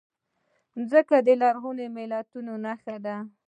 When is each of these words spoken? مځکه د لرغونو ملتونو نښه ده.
مځکه 0.77 1.17
د 1.27 1.29
لرغونو 1.41 1.83
ملتونو 1.95 2.53
نښه 2.65 2.95
ده. 3.05 3.15